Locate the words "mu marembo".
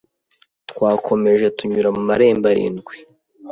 1.95-2.45